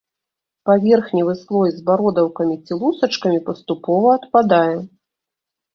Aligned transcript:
Паверхневы 0.69 1.35
слой 1.43 1.69
з 1.77 1.85
бародаўкамі 1.89 2.55
ці 2.65 2.81
лусачкамі, 2.81 3.39
паступова 3.53 4.07
адпадае. 4.23 4.75